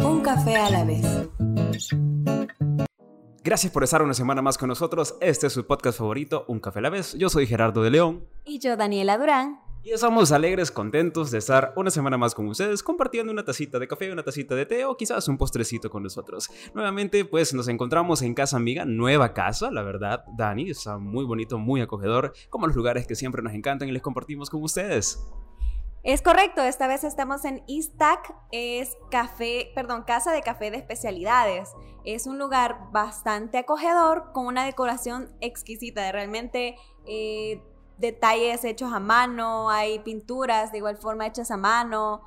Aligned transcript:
Un 0.00 0.20
café 0.20 0.56
a 0.56 0.68
la 0.68 0.84
vez. 0.84 1.06
Gracias 3.44 3.72
por 3.72 3.84
estar 3.84 4.02
una 4.02 4.14
semana 4.14 4.42
más 4.42 4.58
con 4.58 4.68
nosotros. 4.68 5.14
Este 5.20 5.46
es 5.46 5.52
su 5.52 5.64
podcast 5.64 5.98
favorito, 5.98 6.44
Un 6.48 6.58
Café 6.58 6.80
a 6.80 6.82
la 6.82 6.90
vez. 6.90 7.14
Yo 7.14 7.28
soy 7.28 7.46
Gerardo 7.46 7.84
de 7.84 7.90
León. 7.90 8.26
Y 8.44 8.58
yo, 8.58 8.76
Daniela 8.76 9.16
Durán. 9.16 9.60
Y 9.84 9.92
estamos 9.92 10.32
alegres, 10.32 10.72
contentos 10.72 11.30
de 11.30 11.38
estar 11.38 11.72
una 11.76 11.90
semana 11.90 12.18
más 12.18 12.34
con 12.34 12.48
ustedes, 12.48 12.82
compartiendo 12.82 13.32
una 13.32 13.44
tacita 13.44 13.78
de 13.78 13.86
café, 13.86 14.12
una 14.12 14.24
tacita 14.24 14.56
de 14.56 14.66
té 14.66 14.84
o 14.84 14.96
quizás 14.96 15.28
un 15.28 15.38
postrecito 15.38 15.88
con 15.88 16.02
nosotros. 16.02 16.50
Nuevamente, 16.74 17.24
pues 17.24 17.54
nos 17.54 17.68
encontramos 17.68 18.22
en 18.22 18.34
Casa 18.34 18.56
Amiga, 18.56 18.84
nueva 18.84 19.32
casa, 19.34 19.70
la 19.70 19.82
verdad, 19.82 20.24
Dani, 20.36 20.68
está 20.68 20.98
muy 20.98 21.24
bonito, 21.24 21.58
muy 21.58 21.80
acogedor, 21.80 22.32
como 22.50 22.66
los 22.66 22.74
lugares 22.74 23.06
que 23.06 23.14
siempre 23.14 23.40
nos 23.40 23.54
encantan 23.54 23.88
y 23.88 23.92
les 23.92 24.02
compartimos 24.02 24.50
con 24.50 24.62
ustedes. 24.64 25.24
Es 26.02 26.22
correcto, 26.22 26.62
esta 26.62 26.86
vez 26.86 27.04
estamos 27.04 27.44
en 27.44 27.62
Istac, 27.66 28.34
es 28.52 28.96
café, 29.10 29.70
perdón, 29.74 30.04
casa 30.04 30.32
de 30.32 30.40
café 30.40 30.70
de 30.70 30.78
especialidades. 30.78 31.74
Es 32.04 32.26
un 32.26 32.38
lugar 32.38 32.90
bastante 32.90 33.58
acogedor 33.58 34.32
con 34.32 34.46
una 34.46 34.64
decoración 34.64 35.30
exquisita, 35.42 36.10
realmente 36.10 36.76
eh, 37.06 37.62
detalles 37.98 38.64
hechos 38.64 38.94
a 38.94 38.98
mano, 38.98 39.68
hay 39.68 39.98
pinturas 39.98 40.72
de 40.72 40.78
igual 40.78 40.96
forma 40.96 41.26
hechas 41.26 41.50
a 41.50 41.58
mano. 41.58 42.22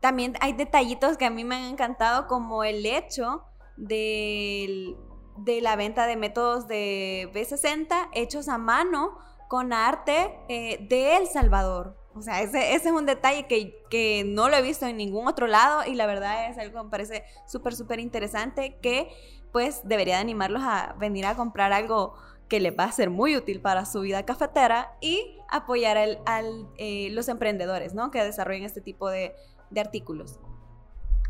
También 0.00 0.34
hay 0.40 0.54
detallitos 0.54 1.18
que 1.18 1.26
a 1.26 1.30
mí 1.30 1.44
me 1.44 1.56
han 1.56 1.64
encantado 1.64 2.26
como 2.26 2.64
el 2.64 2.86
hecho 2.86 3.44
de, 3.76 4.96
de 5.36 5.60
la 5.60 5.76
venta 5.76 6.06
de 6.06 6.16
métodos 6.16 6.66
de 6.66 7.30
B60 7.34 8.08
hechos 8.14 8.48
a 8.48 8.56
mano 8.56 9.18
con 9.48 9.74
arte 9.74 10.34
eh, 10.48 10.78
de 10.88 11.18
El 11.18 11.26
Salvador. 11.26 12.01
O 12.14 12.22
sea, 12.22 12.42
ese, 12.42 12.74
ese 12.74 12.88
es 12.88 12.94
un 12.94 13.06
detalle 13.06 13.46
que, 13.46 13.82
que, 13.88 14.24
no 14.24 14.48
lo 14.48 14.56
he 14.56 14.62
visto 14.62 14.86
en 14.86 14.96
ningún 14.96 15.26
otro 15.26 15.46
lado 15.46 15.82
y 15.86 15.94
la 15.94 16.06
verdad 16.06 16.50
es 16.50 16.58
algo 16.58 16.78
que 16.78 16.84
me 16.84 16.90
parece 16.90 17.24
súper, 17.46 17.74
súper 17.74 18.00
interesante 18.00 18.76
que 18.82 19.08
pues 19.50 19.80
debería 19.84 20.16
de 20.16 20.20
animarlos 20.20 20.62
a 20.62 20.94
venir 20.98 21.26
a 21.26 21.36
comprar 21.36 21.72
algo 21.72 22.14
que 22.48 22.60
les 22.60 22.76
va 22.78 22.84
a 22.84 22.92
ser 22.92 23.08
muy 23.08 23.36
útil 23.36 23.60
para 23.60 23.86
su 23.86 24.00
vida 24.00 24.24
cafetera 24.24 24.96
y 25.00 25.38
apoyar 25.50 25.96
a 25.96 26.36
al, 26.36 26.68
eh, 26.76 27.08
los 27.12 27.28
emprendedores 27.28 27.94
¿no? 27.94 28.10
que 28.10 28.22
desarrollen 28.22 28.64
este 28.64 28.80
tipo 28.80 29.08
de, 29.08 29.34
de 29.70 29.80
artículos. 29.80 30.38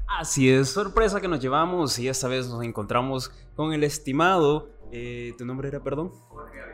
Así 0.09 0.51
es, 0.51 0.71
sorpresa 0.71 1.21
que 1.21 1.29
nos 1.29 1.41
llevamos 1.41 1.99
y 1.99 2.09
esta 2.09 2.29
vez 2.29 2.49
nos 2.49 2.63
encontramos 2.65 3.31
con 3.55 3.73
el 3.73 3.85
estimado, 3.85 4.69
eh, 4.91 5.33
¿tu 5.39 5.47
nombre 5.47 5.69
era, 5.69 5.81
perdón? 5.81 6.13
Jorge 6.29 6.72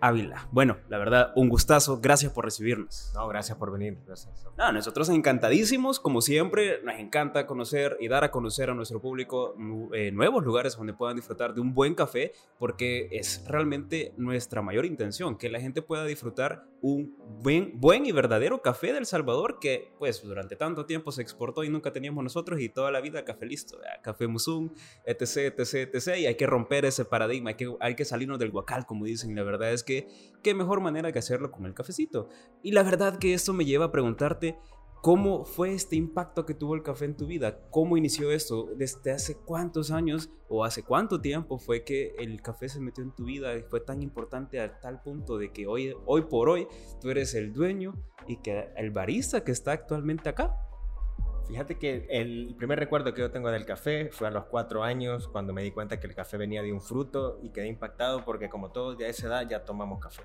Ávila. 0.00 0.48
Bueno, 0.52 0.78
la 0.88 0.98
verdad, 0.98 1.32
un 1.36 1.48
gustazo. 1.48 2.00
Gracias 2.00 2.32
por 2.32 2.44
recibirnos. 2.44 3.12
No, 3.14 3.28
gracias 3.28 3.58
por 3.58 3.70
venir. 3.70 3.98
Gracias. 4.06 4.46
No, 4.56 4.72
nosotros 4.72 5.08
encantadísimos. 5.10 6.00
Como 6.00 6.22
siempre, 6.22 6.80
nos 6.82 6.98
encanta 6.98 7.46
conocer 7.46 7.96
y 8.00 8.08
dar 8.08 8.24
a 8.24 8.30
conocer 8.30 8.70
a 8.70 8.74
nuestro 8.74 9.00
público 9.00 9.54
eh, 9.92 10.12
nuevos 10.12 10.44
lugares 10.44 10.76
donde 10.76 10.94
puedan 10.94 11.16
disfrutar 11.16 11.54
de 11.54 11.60
un 11.60 11.74
buen 11.74 11.94
café, 11.94 12.32
porque 12.58 13.08
es 13.10 13.44
realmente 13.46 14.14
nuestra 14.16 14.62
mayor 14.62 14.86
intención, 14.86 15.36
que 15.36 15.50
la 15.50 15.60
gente 15.60 15.82
pueda 15.82 16.04
disfrutar 16.04 16.64
un 16.82 17.14
buen, 17.42 17.78
buen 17.78 18.06
y 18.06 18.12
verdadero 18.12 18.62
café 18.62 18.92
del 18.92 19.04
Salvador 19.04 19.58
que, 19.60 19.92
pues, 19.98 20.22
durante 20.22 20.56
tanto 20.56 20.86
tiempo 20.86 21.12
se 21.12 21.20
exportó 21.22 21.64
y 21.64 21.68
nunca 21.68 21.92
teníamos 21.92 22.24
nosotros 22.24 22.60
y 22.60 22.68
toda 22.68 22.90
la 22.90 23.00
vida 23.00 23.24
café 23.24 23.44
listo, 23.44 23.78
café 24.02 24.26
musum, 24.26 24.70
etc, 25.04 25.54
etc, 25.58 25.94
etc. 25.94 26.18
Y 26.18 26.26
hay 26.26 26.36
que 26.36 26.46
romper 26.46 26.86
ese 26.86 27.04
paradigma, 27.04 27.50
hay 27.50 27.56
que, 27.56 27.74
hay 27.80 27.94
que 27.94 28.04
salirnos 28.04 28.38
del 28.38 28.50
guacal, 28.50 28.86
como 28.86 29.04
dicen 29.04 29.34
la 29.40 29.44
verdad 29.50 29.72
es 29.72 29.82
que 29.82 30.06
qué 30.42 30.54
mejor 30.54 30.80
manera 30.80 31.12
que 31.12 31.18
hacerlo 31.18 31.50
con 31.50 31.64
el 31.66 31.74
cafecito. 31.74 32.28
Y 32.62 32.72
la 32.72 32.82
verdad 32.82 33.18
que 33.18 33.34
esto 33.34 33.52
me 33.52 33.64
lleva 33.64 33.86
a 33.86 33.92
preguntarte 33.92 34.58
cómo 35.00 35.46
fue 35.46 35.72
este 35.72 35.96
impacto 35.96 36.44
que 36.44 36.52
tuvo 36.52 36.74
el 36.74 36.82
café 36.82 37.06
en 37.06 37.16
tu 37.16 37.26
vida, 37.26 37.58
cómo 37.70 37.96
inició 37.96 38.30
esto, 38.32 38.68
desde 38.76 39.12
hace 39.12 39.34
cuántos 39.34 39.90
años 39.90 40.28
o 40.48 40.62
hace 40.62 40.82
cuánto 40.82 41.20
tiempo 41.22 41.58
fue 41.58 41.84
que 41.84 42.14
el 42.18 42.42
café 42.42 42.68
se 42.68 42.80
metió 42.80 43.02
en 43.02 43.14
tu 43.14 43.24
vida 43.24 43.56
y 43.56 43.62
fue 43.62 43.80
tan 43.80 44.02
importante 44.02 44.60
a 44.60 44.78
tal 44.80 45.00
punto 45.00 45.38
de 45.38 45.52
que 45.52 45.66
hoy, 45.66 45.94
hoy 46.04 46.22
por 46.22 46.50
hoy 46.50 46.68
tú 47.00 47.08
eres 47.08 47.34
el 47.34 47.54
dueño 47.54 47.94
y 48.28 48.36
que 48.42 48.68
el 48.76 48.90
barista 48.90 49.42
que 49.42 49.52
está 49.52 49.72
actualmente 49.72 50.28
acá 50.28 50.54
Fíjate 51.50 51.78
que 51.78 52.06
el 52.08 52.54
primer 52.56 52.78
recuerdo 52.78 53.12
que 53.12 53.22
yo 53.22 53.32
tengo 53.32 53.50
del 53.50 53.66
café 53.66 54.10
fue 54.12 54.28
a 54.28 54.30
los 54.30 54.44
cuatro 54.44 54.84
años, 54.84 55.26
cuando 55.26 55.52
me 55.52 55.64
di 55.64 55.72
cuenta 55.72 55.98
que 55.98 56.06
el 56.06 56.14
café 56.14 56.36
venía 56.36 56.62
de 56.62 56.72
un 56.72 56.80
fruto 56.80 57.40
y 57.42 57.50
quedé 57.50 57.66
impactado 57.66 58.24
porque 58.24 58.48
como 58.48 58.70
todos 58.70 58.96
de 58.96 59.08
esa 59.08 59.26
edad 59.26 59.48
ya 59.48 59.64
tomamos 59.64 59.98
café. 59.98 60.22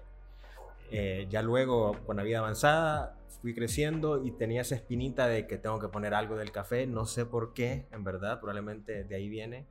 Eh, 0.91 1.25
ya 1.27 1.41
luego, 1.41 1.97
con 2.05 2.17
la 2.17 2.23
vida 2.23 2.37
avanzada, 2.37 3.17
fui 3.41 3.55
creciendo 3.55 4.23
y 4.23 4.33
tenía 4.33 4.61
esa 4.61 4.75
espinita 4.75 5.25
de 5.27 5.47
que 5.47 5.57
tengo 5.57 5.79
que 5.79 5.87
poner 5.87 6.13
algo 6.13 6.35
del 6.35 6.51
café, 6.51 6.85
no 6.85 7.07
sé 7.07 7.25
por 7.25 7.55
qué, 7.55 7.87
en 7.91 8.03
verdad, 8.03 8.39
probablemente 8.39 9.03
de 9.03 9.15
ahí 9.15 9.27
viene. 9.27 9.65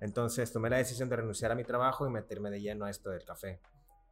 Entonces 0.00 0.50
tomé 0.50 0.70
la 0.70 0.78
decisión 0.78 1.10
de 1.10 1.16
renunciar 1.16 1.52
a 1.52 1.54
mi 1.54 1.64
trabajo 1.64 2.06
y 2.06 2.10
meterme 2.10 2.48
de 2.48 2.62
lleno 2.62 2.86
a 2.86 2.90
esto 2.90 3.10
del 3.10 3.22
café. 3.22 3.60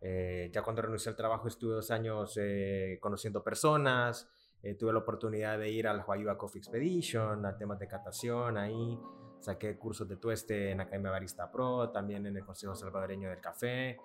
Eh, 0.03 0.51
ya 0.53 0.61
cuando 0.61 0.83
renuncié 0.83 1.09
al 1.09 1.17
trabajo 1.17 1.49
estuve 1.49 1.77
dos 1.77 1.91
años 1.91 2.37
eh, 2.37 2.99
conociendo 3.01 3.43
personas, 3.43 4.29
eh, 4.65 4.75
tuve 4.77 4.95
la 4.95 5.01
oportunidad 5.01 5.59
de 5.59 5.69
ir 5.69 5.87
al 5.87 6.03
Huayua 6.07 6.39
Coffee 6.39 6.59
Expedition, 6.59 7.45
a 7.45 7.55
temas 7.59 7.79
de 7.79 7.87
catación 7.87 8.57
ahí. 8.57 8.99
Saqué 9.39 9.77
cursos 9.77 10.09
de 10.09 10.17
tueste 10.17 10.71
en 10.71 10.81
Academia 10.81 11.11
Barista 11.11 11.51
Pro, 11.51 11.91
también 11.91 12.25
en 12.27 12.35
el 12.35 12.47
Consejo 12.47 12.75
Salvadoreño 12.75 13.29
del 13.29 13.43
Café, 13.43 13.99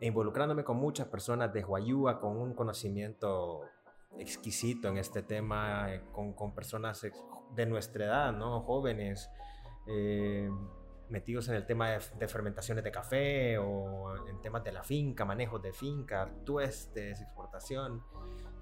e 0.00 0.06
involucrándome 0.06 0.64
con 0.64 0.78
muchas 0.78 1.06
personas 1.06 1.52
de 1.52 1.64
Huayua 1.64 2.18
con 2.18 2.36
un 2.36 2.54
conocimiento 2.54 3.60
exquisito 4.18 4.88
en 4.88 4.98
este 4.98 5.22
tema, 5.22 5.94
eh, 5.94 6.02
con, 6.10 6.32
con, 6.32 6.56
personas 6.56 7.06
de 7.54 7.66
nuestra 7.66 8.06
edad, 8.06 8.32
¿no? 8.32 8.62
jóvenes, 8.62 9.30
eh, 9.86 10.50
metidos 11.08 11.48
en 11.50 11.54
el 11.54 11.66
tema 11.66 11.90
de, 11.90 12.00
de, 12.18 12.26
fermentaciones 12.26 12.82
de 12.82 12.90
café 12.90 13.58
o 13.58 14.26
en 14.26 14.42
temas 14.42 14.64
de 14.64 14.72
la 14.72 14.82
finca, 14.82 15.24
manejos 15.24 15.62
de 15.62 15.72
finca, 15.72 16.28
tuestes, 16.44 17.20
exportación. 17.20 18.02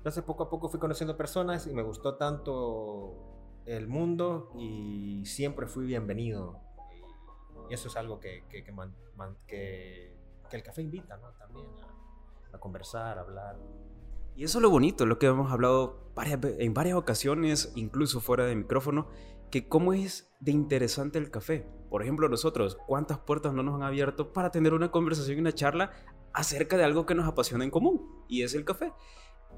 Entonces 0.09 0.25
poco 0.25 0.45
a 0.45 0.49
poco 0.49 0.71
fui 0.71 0.81
conociendo 0.81 1.19
personas 1.19 1.67
y 1.67 1.75
me 1.75 1.83
gustó 1.83 2.15
tanto 2.15 3.61
el 3.67 3.89
mundo 3.89 4.55
y 4.57 5.23
siempre 5.27 5.67
fui 5.67 5.85
bienvenido. 5.85 6.63
Y 7.69 7.75
eso 7.75 7.89
es 7.89 7.97
algo 7.99 8.19
que, 8.19 8.45
que, 8.49 8.65
que, 8.65 8.73
que 9.47 10.57
el 10.57 10.63
café 10.63 10.81
invita 10.81 11.19
¿no? 11.19 11.33
también 11.33 11.67
a, 11.83 12.57
a, 12.57 12.59
conversar, 12.59 13.19
a 13.19 13.21
hablar. 13.21 13.59
Y 14.35 14.45
eso 14.45 14.57
es 14.57 14.63
lo 14.63 14.71
bonito, 14.71 15.05
lo 15.05 15.19
que 15.19 15.27
hemos 15.27 15.53
hablado 15.53 16.11
varias, 16.15 16.41
en 16.43 16.73
varias 16.73 16.97
ocasiones, 16.97 17.71
incluso 17.77 18.23
fuera 18.23 18.47
de 18.47 18.57
micrófono, 18.57 19.09
que 19.51 19.69
cómo 19.69 19.93
es 19.93 20.35
de 20.41 20.53
interesante 20.53 21.19
el 21.19 21.31
café. 21.31 21.67
Por 21.91 22.01
ejemplo, 22.01 22.31
nosotros, 22.31 22.79
cuántas 22.87 23.19
puertas 23.19 23.53
no 23.53 23.63
nos 23.63 23.75
han 23.75 23.83
abierto 23.83 24.33
para 24.33 24.51
tener 24.51 24.73
una 24.73 24.91
conversación 24.91 25.37
y 25.37 25.41
una 25.43 25.53
charla 25.53 25.93
acerca 26.33 26.79
de 26.79 26.85
algo 26.85 27.05
que 27.05 27.15
nos 27.15 27.29
apasiona 27.29 27.65
en 27.65 27.71
común, 27.71 28.25
y 28.27 28.43
es 28.43 28.55
el 28.55 28.65
café. 28.65 28.95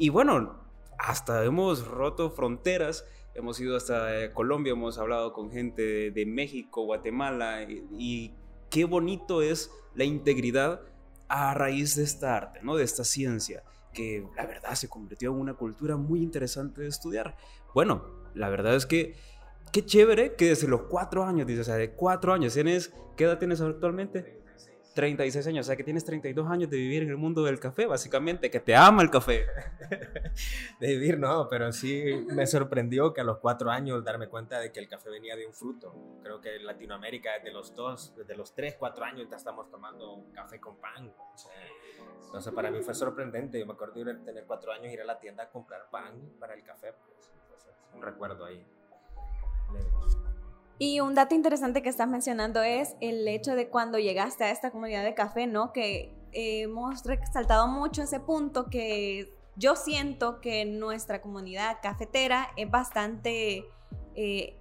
Y 0.01 0.09
bueno, 0.09 0.55
hasta 0.99 1.45
hemos 1.45 1.87
roto 1.87 2.31
fronteras, 2.31 3.05
hemos 3.35 3.61
ido 3.61 3.77
hasta 3.77 4.19
eh, 4.19 4.33
Colombia, 4.33 4.73
hemos 4.73 4.97
hablado 4.97 5.35
con 5.35 5.53
gente 5.53 6.11
de, 6.11 6.25
México, 6.25 6.87
Guatemala, 6.87 7.67
y, 7.69 8.33
qué 8.71 8.85
bonito 8.85 9.43
es 9.43 9.71
la 9.95 10.05
integridad 10.05 10.81
a 11.29 11.53
raíz 11.53 11.97
de 11.97 12.05
esta 12.05 12.35
arte, 12.35 12.61
¿no? 12.63 12.77
de 12.77 12.85
esta 12.85 13.05
ciencia, 13.05 13.63
que 13.93 14.27
la 14.37 14.47
verdad 14.47 14.73
se 14.73 14.89
convirtió 14.89 15.33
en 15.33 15.37
una 15.39 15.53
cultura 15.53 15.99
muy 15.99 16.23
interesante 16.23 16.81
de 16.81 16.89
estudiar. 16.89 17.37
Bueno, 17.75 18.07
la 18.33 18.49
verdad 18.49 18.77
es 18.77 18.87
que 18.87 19.17
qué 19.71 19.85
chévere 19.85 20.35
que 20.35 20.49
desde 20.49 20.67
los 20.67 20.85
cuatro 20.85 21.25
años, 21.25 21.47
dices, 21.47 21.69
o 21.69 21.71
sea, 21.73 21.77
de 21.77 21.91
cuatro 21.91 22.33
años, 22.33 22.55
¿tienes, 22.55 22.91
¿qué 23.19 23.25
edad 23.25 23.39
tienes 23.39 23.61
actualmente? 23.61 24.40
36 25.01 25.47
años, 25.47 25.65
o 25.65 25.69
sea 25.69 25.77
que 25.77 25.83
tienes 25.83 26.05
32 26.05 26.47
años 26.51 26.69
de 26.69 26.77
vivir 26.77 27.03
en 27.03 27.09
el 27.09 27.17
mundo 27.17 27.43
del 27.43 27.59
café, 27.59 27.87
básicamente, 27.87 28.51
que 28.51 28.61
te 28.61 28.77
ama 28.77 29.03
el 29.03 29.09
café. 29.09 29.47
de 30.79 30.87
vivir, 30.87 31.19
no, 31.19 31.49
pero 31.49 31.73
sí 31.73 32.05
me 32.29 32.47
sorprendió 32.47 33.15
que 33.15 33.23
a 33.23 33.25
los 33.25 33.39
cuatro 33.39 33.71
años 33.71 34.05
darme 34.05 34.29
cuenta 34.29 34.61
de 34.61 34.71
que 34.71 34.79
el 34.79 34.89
café 34.89 35.09
venía 35.09 35.37
de 35.37 35.47
un 35.47 35.55
fruto. 35.55 36.21
Creo 36.23 36.39
que 36.43 36.57
en 36.57 36.67
Latinoamérica 36.67 37.33
desde 37.39 37.51
los 37.51 37.75
dos, 37.75 38.15
desde 38.15 38.37
los 38.37 38.55
tres, 38.55 38.77
cuatro 38.79 39.03
años 39.07 39.27
ya 39.31 39.37
estamos 39.37 39.71
tomando 39.71 40.27
café 40.35 40.61
con 40.61 40.77
pan. 40.77 41.11
entonces 42.27 42.53
para 42.53 42.71
mí 42.71 42.83
fue 42.83 42.95
sorprendente. 42.95 43.59
Yo 43.59 43.65
me 43.65 43.73
acuerdo 43.73 44.05
de 44.05 44.17
tener 44.17 44.45
cuatro 44.45 44.71
años, 44.71 44.93
ir 44.93 45.01
a 45.01 45.07
la 45.07 45.19
tienda 45.19 45.45
a 45.45 45.49
comprar 45.49 45.89
pan 45.91 46.35
para 46.39 46.53
el 46.53 46.63
café. 46.63 46.93
Pues, 46.93 47.33
entonces, 47.43 47.75
un 47.95 48.03
recuerdo 48.03 48.45
ahí. 48.45 48.67
Y 50.83 51.01
un 51.01 51.15
dato 51.15 51.35
interesante 51.35 51.83
que 51.83 51.91
estás 51.91 52.09
mencionando 52.09 52.63
es 52.63 52.97
el 53.03 53.29
hecho 53.29 53.55
de 53.55 53.69
cuando 53.69 53.99
llegaste 53.99 54.45
a 54.45 54.51
esta 54.51 54.71
comunidad 54.71 55.05
de 55.05 55.13
café, 55.13 55.47
¿no? 55.47 55.75
Que 55.75 56.11
hemos 56.33 57.05
resaltado 57.05 57.69
mucho 57.69 58.03
ese 58.03 58.19
punto 58.19 58.71
que 58.71 59.31
yo 59.57 59.77
siento 59.77 60.41
que 60.41 60.65
nuestra 60.65 61.21
comunidad 61.21 61.81
cafetera 61.83 62.49
es 62.57 62.71
bastante 62.71 63.67
eh, 64.15 64.57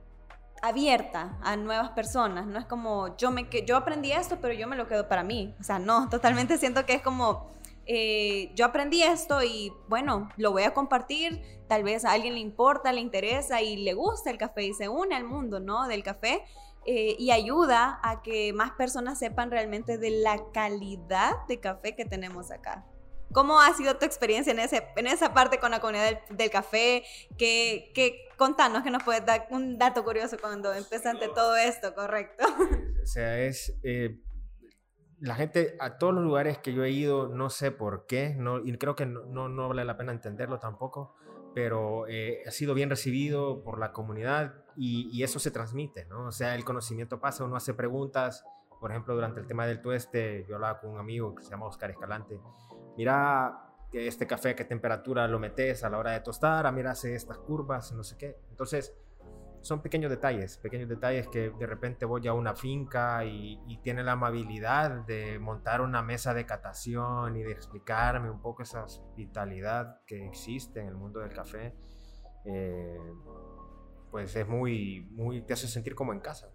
abierta 0.62 1.38
a 1.42 1.56
nuevas 1.56 1.92
personas. 1.92 2.48
No 2.48 2.60
es 2.60 2.66
como 2.66 3.16
yo, 3.16 3.32
me, 3.32 3.48
yo 3.66 3.78
aprendí 3.78 4.12
esto, 4.12 4.40
pero 4.42 4.54
yo 4.54 4.68
me 4.68 4.76
lo 4.76 4.90
quedo 4.90 5.08
para 5.08 5.24
mí. 5.24 5.56
O 5.62 5.64
sea, 5.64 5.80
no, 5.80 6.10
totalmente 6.12 6.58
siento 6.58 6.86
que 6.86 6.96
es 6.96 7.02
como 7.02 7.50
eh, 7.92 8.52
yo 8.54 8.66
aprendí 8.66 9.02
esto 9.02 9.42
y 9.42 9.74
bueno, 9.88 10.30
lo 10.38 10.52
voy 10.52 10.62
a 10.62 10.76
compartir, 10.76 11.42
tal 11.68 11.82
vez 11.82 12.06
a 12.06 12.12
alguien 12.12 12.36
le 12.36 12.40
importa, 12.40 12.94
le 12.94 13.02
interesa 13.02 13.64
y 13.64 13.78
le 13.78 13.96
gusta 13.96 14.30
el 14.30 14.38
café 14.38 14.62
y 14.62 14.76
se 14.76 14.88
une 14.88 15.16
al 15.16 15.24
mundo, 15.24 15.60
¿no? 15.60 15.88
Del 15.88 16.04
café. 16.04 16.44
Eh, 16.86 17.16
y 17.18 17.32
ayuda 17.32 18.00
a 18.04 18.22
que 18.22 18.54
más 18.54 18.72
personas 18.72 19.18
sepan 19.18 19.50
realmente 19.50 19.98
de 19.98 20.12
la 20.12 20.40
calidad 20.54 21.34
de 21.48 21.60
café 21.60 21.96
que 21.96 22.06
tenemos 22.06 22.52
acá. 22.52 22.86
¿Cómo 23.34 23.60
ha 23.60 23.74
sido 23.74 23.98
tu 23.98 24.06
experiencia 24.06 24.52
en, 24.52 24.60
ese, 24.60 24.88
en 24.96 25.08
esa 25.08 25.34
parte 25.34 25.58
con 25.58 25.72
la 25.72 25.80
comunidad 25.80 26.22
del, 26.30 26.50
café? 26.52 27.04
Que, 27.40 27.92
que, 27.96 28.30
contanos 28.38 28.84
que 28.84 28.92
nos 28.92 29.02
puedes 29.02 29.26
dar 29.26 29.48
un 29.50 29.80
dato 29.80 30.04
curioso 30.04 30.38
cuando 30.40 30.74
empezaste 30.76 31.28
todo 31.30 31.56
esto, 31.56 31.96
¿correcto? 31.96 32.46
O 33.02 33.06
sea, 33.08 33.40
es... 33.40 33.74
Eh, 33.82 34.20
la 35.22 35.36
gente, 35.36 35.76
a 35.80 35.98
todos 35.98 36.14
los 36.14 36.24
lugares 36.24 36.60
que 36.60 36.74
yo 36.74 36.84
he 36.84 36.92
ido, 36.92 37.28
no 37.28 37.50
sé 37.50 37.72
por 37.72 38.06
qué, 38.06 38.36
no, 38.38 38.60
y 38.60 38.78
creo 38.78 38.96
que 38.96 39.06
no, 39.06 39.50
no, 39.50 39.68
vale 39.68 39.86
la 39.86 39.98
pena 39.98 40.12
entenderlo 40.12 40.60
tampoco, 40.60 41.16
pero 41.54 42.08
eh, 42.08 42.44
ha 42.48 42.52
sido 42.52 42.74
bien 42.74 42.90
recibido 42.90 43.64
por 43.64 43.80
la 43.80 43.92
comunidad 43.92 44.64
y, 44.76 45.22
eso 45.24 45.40
se 45.40 45.52
transmite, 45.52 46.06
¿no? 46.06 46.28
O 46.28 46.32
sea, 46.32 46.56
el 46.56 46.64
conocimiento 46.64 47.20
pasa, 47.20 47.44
uno 47.44 47.58
hace 47.58 47.74
preguntas, 47.74 48.46
por 48.80 48.92
ejemplo, 48.92 49.14
durante 49.14 49.42
el 49.42 49.48
tema 49.48 49.66
del 49.66 49.82
tueste, 49.82 50.46
yo 50.48 50.56
hablaba 50.56 50.80
con 50.80 50.92
un 50.92 51.00
amigo 51.00 51.36
que 51.36 51.44
se 51.44 51.50
llama 51.50 51.66
Oscar 51.66 51.92
Escalante, 51.92 52.40
mira 52.96 53.66
este 53.92 54.28
café, 54.28 54.56
qué 54.56 54.66
temperatura 54.66 55.28
lo 55.28 55.40
metes 55.40 55.84
a 55.84 55.90
la 55.90 55.98
hora 55.98 56.12
de 56.12 56.20
tostar, 56.22 56.66
a 56.66 56.70
ah, 56.70 56.72
mira, 56.72 56.92
hace 56.92 57.16
estas 57.16 57.40
curvas, 57.40 57.92
no 57.92 58.04
sé 58.04 58.18
qué. 58.18 58.38
Entonces, 58.52 58.96
son 59.70 59.84
pequeños 59.84 60.10
detalles, 60.10 60.58
pequeños 60.58 60.90
detalles 60.90 61.28
que 61.28 61.52
de 61.52 61.68
repente 61.68 62.04
voy 62.04 62.28
a 62.28 62.34
una 62.34 62.56
finca 62.56 63.24
y, 63.24 63.80
tiene 63.84 64.04
la 64.04 64.14
amabilidad 64.14 65.06
de 65.06 65.38
montar 65.38 65.82
una 65.82 66.02
mesa 66.02 66.34
de 66.34 66.46
catación 66.46 67.38
y 67.38 67.44
de 67.44 67.52
explicarme 67.52 68.32
un 68.32 68.42
poco 68.42 68.64
esa 68.64 68.84
hospitalidad 68.84 70.02
que 70.08 70.26
existe 70.26 70.82
en 70.82 70.88
el 70.88 70.96
mundo 70.96 71.20
del 71.20 71.32
café. 71.32 71.76
Eh, 72.46 72.98
pues 74.10 74.36
es 74.36 74.48
muy, 74.48 75.08
muy, 75.12 75.42
te 75.44 75.54
hace 75.54 75.68
sentir 75.68 75.94
como 75.94 76.14
en 76.14 76.20
casa. 76.20 76.50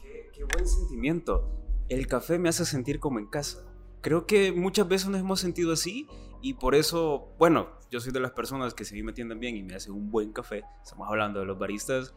Qué, 0.00 0.30
qué 0.32 0.44
buen 0.44 0.66
sentimiento. 0.66 1.64
El 1.88 2.06
café 2.06 2.38
me 2.38 2.48
hace 2.48 2.64
sentir 2.64 3.00
como 3.00 3.18
en 3.18 3.26
casa 3.26 3.64
creo 4.02 4.26
que 4.26 4.52
muchas 4.52 4.86
veces 4.88 5.08
nos 5.08 5.20
hemos 5.20 5.40
sentido 5.40 5.72
así 5.72 6.08
y 6.42 6.54
por 6.54 6.74
eso, 6.74 7.32
bueno, 7.38 7.68
yo 7.90 8.00
soy 8.00 8.12
de 8.12 8.20
las 8.20 8.32
personas 8.32 8.74
que 8.74 8.84
si 8.84 8.94
a 8.94 8.96
mí 8.96 9.02
me 9.02 9.12
atienden 9.12 9.38
bien 9.38 9.56
y 9.56 9.62
me 9.62 9.76
hacen 9.76 9.92
un 9.92 10.10
buen 10.10 10.32
café, 10.32 10.64
estamos 10.82 11.08
hablando 11.08 11.40
de 11.40 11.46
los 11.46 11.58
baristas, 11.58 12.14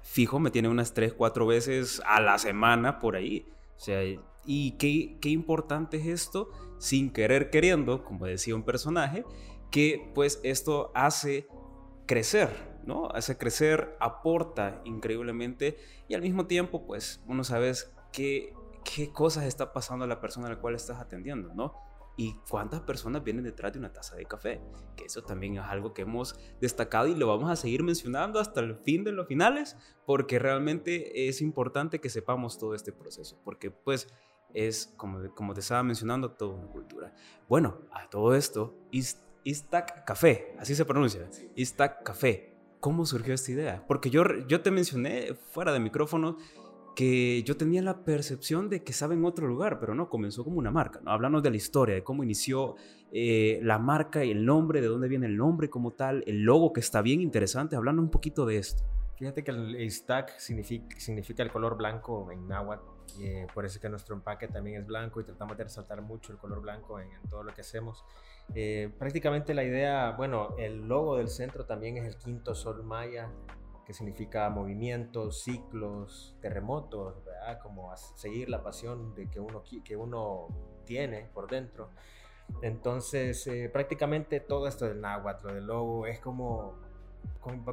fijo, 0.00 0.38
me 0.38 0.50
tienen 0.50 0.70
unas 0.70 0.94
3, 0.94 1.12
4 1.12 1.46
veces 1.46 2.00
a 2.06 2.20
la 2.20 2.38
semana 2.38 2.98
por 2.98 3.16
ahí. 3.16 3.46
O 3.76 3.80
sea, 3.80 4.00
y 4.44 4.70
qué, 4.72 5.18
qué 5.20 5.28
importante 5.28 5.96
es 5.98 6.06
esto, 6.06 6.50
sin 6.78 7.10
querer 7.12 7.50
queriendo, 7.50 8.04
como 8.04 8.26
decía 8.26 8.54
un 8.54 8.62
personaje, 8.62 9.24
que 9.70 10.10
pues 10.14 10.40
esto 10.44 10.92
hace 10.94 11.48
crecer, 12.06 12.48
¿no? 12.84 13.08
Hace 13.10 13.36
crecer, 13.36 13.96
aporta 14.00 14.80
increíblemente 14.84 15.78
y 16.08 16.14
al 16.14 16.22
mismo 16.22 16.46
tiempo 16.46 16.86
pues 16.86 17.20
uno 17.26 17.44
sabe 17.44 17.72
que 18.12 18.54
qué 18.84 19.10
cosas 19.12 19.44
está 19.44 19.72
pasando 19.72 20.04
a 20.04 20.08
la 20.08 20.20
persona 20.20 20.46
a 20.46 20.50
la 20.50 20.58
cual 20.58 20.74
estás 20.74 21.00
atendiendo, 21.00 21.52
¿no? 21.54 21.74
Y 22.18 22.34
cuántas 22.50 22.80
personas 22.80 23.22
vienen 23.22 23.44
detrás 23.44 23.72
de 23.72 23.78
una 23.78 23.92
taza 23.92 24.16
de 24.16 24.24
café, 24.24 24.60
que 24.96 25.04
eso 25.04 25.22
también 25.22 25.56
es 25.56 25.62
algo 25.62 25.94
que 25.94 26.02
hemos 26.02 26.34
destacado 26.60 27.06
y 27.06 27.14
lo 27.14 27.28
vamos 27.28 27.48
a 27.48 27.54
seguir 27.54 27.84
mencionando 27.84 28.40
hasta 28.40 28.58
el 28.58 28.74
fin 28.74 29.04
de 29.04 29.12
los 29.12 29.28
finales, 29.28 29.76
porque 30.04 30.40
realmente 30.40 31.28
es 31.28 31.40
importante 31.40 32.00
que 32.00 32.10
sepamos 32.10 32.58
todo 32.58 32.74
este 32.74 32.90
proceso, 32.90 33.40
porque 33.44 33.70
pues 33.70 34.08
es, 34.52 34.92
como, 34.96 35.32
como 35.36 35.54
te 35.54 35.60
estaba 35.60 35.84
mencionando, 35.84 36.32
toda 36.32 36.56
una 36.56 36.66
cultura. 36.66 37.14
Bueno, 37.48 37.82
a 37.92 38.10
todo 38.10 38.34
esto, 38.34 38.74
Istak 39.44 40.04
Café, 40.04 40.56
así 40.58 40.74
se 40.74 40.84
pronuncia, 40.84 41.30
Istak 41.54 42.02
Café. 42.02 42.56
¿Cómo 42.80 43.06
surgió 43.06 43.34
esta 43.34 43.52
idea? 43.52 43.84
Porque 43.86 44.10
yo, 44.10 44.24
yo 44.48 44.60
te 44.60 44.72
mencioné 44.72 45.34
fuera 45.34 45.72
de 45.72 45.78
micrófono 45.78 46.36
que 46.98 47.44
yo 47.44 47.56
tenía 47.56 47.80
la 47.80 48.02
percepción 48.02 48.68
de 48.68 48.82
que 48.82 48.90
estaba 48.90 49.14
en 49.14 49.24
otro 49.24 49.46
lugar, 49.46 49.78
pero 49.78 49.94
no, 49.94 50.08
comenzó 50.08 50.42
como 50.42 50.58
una 50.58 50.72
marca. 50.72 50.98
¿no? 51.00 51.12
Hablamos 51.12 51.44
de 51.44 51.50
la 51.50 51.56
historia, 51.56 51.94
de 51.94 52.02
cómo 52.02 52.24
inició 52.24 52.74
eh, 53.12 53.60
la 53.62 53.78
marca 53.78 54.24
y 54.24 54.32
el 54.32 54.44
nombre, 54.44 54.80
de 54.80 54.88
dónde 54.88 55.06
viene 55.06 55.26
el 55.26 55.36
nombre 55.36 55.70
como 55.70 55.92
tal, 55.92 56.24
el 56.26 56.42
logo 56.42 56.72
que 56.72 56.80
está 56.80 57.00
bien 57.00 57.20
interesante, 57.20 57.76
hablando 57.76 58.02
un 58.02 58.10
poquito 58.10 58.44
de 58.46 58.58
esto. 58.58 58.82
Fíjate 59.16 59.44
que 59.44 59.52
el 59.52 59.88
stack 59.88 60.40
significa, 60.40 60.98
significa 60.98 61.44
el 61.44 61.52
color 61.52 61.76
blanco 61.76 62.32
en 62.32 62.48
náhuatl, 62.48 62.82
y 63.16 63.46
por 63.54 63.64
eso 63.64 63.78
que 63.78 63.88
nuestro 63.88 64.16
empaque 64.16 64.48
también 64.48 64.80
es 64.80 64.86
blanco 64.88 65.20
y 65.20 65.24
tratamos 65.24 65.56
de 65.56 65.62
resaltar 65.62 66.02
mucho 66.02 66.32
el 66.32 66.38
color 66.38 66.60
blanco 66.60 66.98
en, 66.98 67.10
todo 67.30 67.44
lo 67.44 67.54
que 67.54 67.60
hacemos. 67.60 68.04
Eh, 68.56 68.92
prácticamente 68.98 69.54
la 69.54 69.62
idea, 69.62 70.16
bueno, 70.16 70.56
el 70.58 70.88
logo 70.88 71.16
del 71.18 71.28
centro 71.28 71.64
también 71.64 71.96
es 71.96 72.08
el 72.08 72.16
quinto 72.16 72.56
sol 72.56 72.82
maya, 72.82 73.30
que 73.88 73.94
significa 73.94 74.50
movimientos, 74.50 75.44
ciclos, 75.44 76.36
terremotos, 76.42 77.24
¿verdad? 77.24 77.58
como 77.62 77.90
seguir 77.96 78.50
la 78.50 78.62
pasión 78.62 79.14
de 79.14 79.30
que 79.30 79.40
uno, 79.40 79.62
que 79.82 79.96
uno 79.96 80.48
tiene 80.84 81.30
por 81.32 81.48
dentro. 81.48 81.88
Entonces, 82.60 83.46
eh, 83.46 83.70
prácticamente 83.72 84.40
todo 84.40 84.68
esto 84.68 84.84
del 84.84 85.00
náhuatl, 85.00 85.46
lo 85.46 85.54
del 85.54 85.66
logo, 85.66 86.06
es 86.06 86.20
como, 86.20 86.74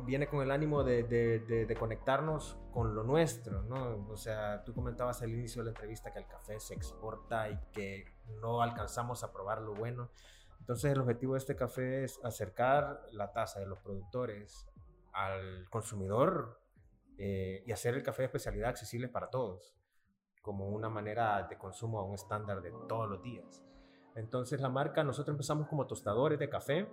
viene 0.05 0.27
con 0.27 0.41
el 0.41 0.51
ánimo 0.51 0.85
de, 0.85 1.03
de, 1.03 1.65
de, 1.65 1.75
conectarnos 1.75 2.57
con 2.71 2.95
lo 2.95 3.03
nuestro, 3.03 3.63
¿no? 3.63 4.07
O 4.09 4.15
sea, 4.15 4.63
tú 4.63 4.73
comentabas 4.73 5.21
al 5.21 5.31
inicio 5.31 5.63
de 5.63 5.65
la 5.65 5.71
entrevista 5.71 6.13
que 6.13 6.19
el 6.19 6.27
café 6.27 6.61
se 6.61 6.75
exporta 6.75 7.49
y 7.49 7.59
que 7.73 8.05
no 8.39 8.61
alcanzamos 8.61 9.21
a 9.25 9.33
probar 9.33 9.59
lo 9.59 9.73
bueno. 9.73 10.09
Entonces, 10.61 10.93
el 10.93 11.01
objetivo 11.01 11.33
de 11.33 11.39
este 11.39 11.57
café 11.57 12.05
es 12.05 12.21
acercar 12.23 13.01
la 13.11 13.33
taza 13.33 13.59
de 13.59 13.65
los 13.65 13.79
productores 13.79 14.69
al 15.15 15.69
consumidor 15.69 16.59
eh, 17.17 17.63
y 17.65 17.71
hacer 17.71 17.95
el 17.95 18.03
café 18.03 18.23
de 18.23 18.25
especialidad 18.25 18.69
accesible 18.69 19.07
para 19.07 19.29
todos, 19.29 19.73
como 20.41 20.67
una 20.67 20.89
manera 20.89 21.47
de 21.49 21.57
consumo 21.57 21.99
a 21.99 22.03
un 22.03 22.15
estándar 22.15 22.61
de 22.61 22.71
todos 22.87 23.09
los 23.09 23.23
días. 23.23 23.63
Entonces 24.15 24.59
la 24.59 24.69
marca, 24.69 25.03
nosotros 25.03 25.33
empezamos 25.33 25.67
como 25.67 25.87
tostadores 25.87 26.37
de 26.37 26.49
café, 26.49 26.87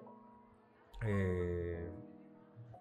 eh, 1.05 1.91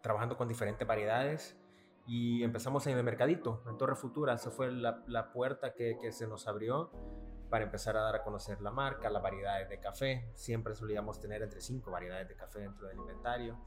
trabajando 0.04 0.38
con 0.38 0.48
diferentes 0.48 0.88
variedades 0.88 1.58
y 2.06 2.44
empezamos 2.44 2.86
en 2.86 2.98
el 2.98 3.04
mercadito, 3.04 3.64
en 3.68 3.78
Torre 3.78 3.96
Futura, 3.96 4.34
esa 4.34 4.52
fue 4.52 4.72
la, 4.72 5.04
la 5.08 5.32
puerta 5.32 5.74
que, 5.74 5.98
que, 6.00 6.12
se 6.12 6.28
nos 6.28 6.48
abrió 6.48 6.92
para 7.50 7.64
empezar 7.64 7.98
a 7.98 8.02
dar 8.02 8.16
a 8.16 8.24
conocer 8.24 8.62
la 8.62 8.72
marca, 8.72 9.10
las 9.10 9.24
variedades 9.24 9.70
de 9.70 9.80
café, 9.80 10.30
siempre 10.36 10.76
solíamos 10.76 11.20
tener 11.20 11.42
entre 11.42 11.62
cinco 11.62 11.90
variedades 11.90 12.28
de 12.28 12.36
café 12.36 12.60
dentro 12.60 12.88
del 12.88 12.98
inventario 12.98 13.58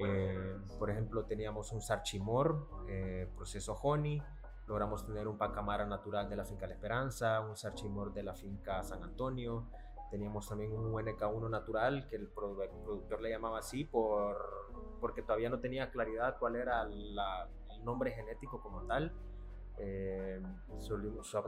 eh, 0.00 0.56
por 0.78 0.90
ejemplo, 0.90 1.24
teníamos 1.24 1.72
un 1.72 1.80
sarchimor, 1.80 2.68
eh, 2.88 3.28
proceso 3.36 3.74
honey, 3.74 4.22
logramos 4.66 5.06
tener 5.06 5.26
un 5.26 5.38
pacamara 5.38 5.86
natural 5.86 6.28
de 6.28 6.36
la 6.36 6.44
finca 6.44 6.66
La 6.66 6.74
Esperanza, 6.74 7.40
un 7.40 7.56
sarchimor 7.56 8.12
de 8.12 8.22
la 8.22 8.34
finca 8.34 8.82
San 8.82 9.02
Antonio, 9.02 9.66
teníamos 10.10 10.48
también 10.48 10.72
un 10.72 10.92
UNK1 10.92 11.50
natural 11.50 12.06
que 12.08 12.16
el, 12.16 12.28
productor 12.28 13.20
le 13.20 13.30
llamaba 13.30 13.58
así 13.58 13.84
por, 13.84 14.36
porque 15.00 15.22
todavía 15.22 15.50
no 15.50 15.60
tenía 15.60 15.90
claridad 15.90 16.36
cuál 16.38 16.56
era 16.56 16.82
el 16.82 17.14
nombre 17.84 18.10
genético 18.12 18.60
como 18.60 18.82
tal. 18.82 19.12
Eh, 19.80 20.42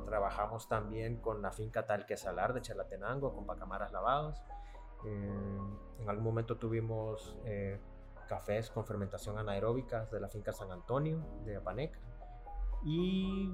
trabajamos 0.06 0.68
también 0.68 1.16
con 1.16 1.42
la 1.42 1.50
finca 1.50 1.84
Tal 1.86 2.06
que 2.06 2.16
Salar 2.16 2.54
de 2.54 2.62
Chalatenango 2.62 3.34
con 3.34 3.44
pacamaras 3.44 3.92
lavados. 3.92 4.40
en 5.04 6.08
algún 6.08 6.24
momento 6.24 6.56
tuvimos 6.56 7.36
cafés 8.30 8.70
con 8.70 8.86
fermentación 8.86 9.36
anaeróbica 9.38 10.06
de 10.06 10.20
la 10.20 10.28
finca 10.28 10.52
San 10.52 10.70
Antonio 10.70 11.18
de 11.44 11.56
Apaneca 11.56 11.98
y 12.84 13.52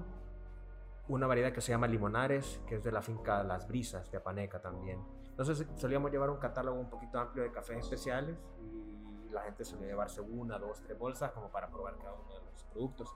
una 1.08 1.26
variedad 1.26 1.50
que 1.50 1.62
se 1.62 1.72
llama 1.72 1.86
Limonares, 1.86 2.60
que 2.66 2.74
es 2.74 2.84
de 2.84 2.92
la 2.92 3.00
finca 3.00 3.42
Las 3.42 3.66
Brisas 3.66 4.10
de 4.10 4.18
Apaneca 4.18 4.60
también. 4.60 5.02
Entonces 5.30 5.66
solíamos 5.76 6.10
llevar 6.10 6.28
un 6.28 6.36
catálogo 6.36 6.78
un 6.78 6.90
poquito 6.90 7.18
amplio 7.18 7.44
de 7.44 7.52
cafés 7.52 7.78
especiales 7.78 8.36
y 8.60 9.30
la 9.30 9.40
gente 9.42 9.64
solía 9.64 9.86
llevarse 9.86 10.20
una, 10.20 10.58
dos, 10.58 10.82
tres 10.82 10.98
bolsas 10.98 11.32
como 11.32 11.50
para 11.50 11.68
probar 11.70 11.96
cada 11.96 12.12
uno 12.12 12.34
de 12.34 12.40
los 12.42 12.64
productos. 12.64 13.14